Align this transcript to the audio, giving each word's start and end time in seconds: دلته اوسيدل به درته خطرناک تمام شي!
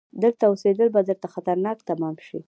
دلته 0.21 0.43
اوسيدل 0.47 0.89
به 0.95 1.01
درته 1.07 1.27
خطرناک 1.33 1.77
تمام 1.89 2.15
شي! 2.27 2.39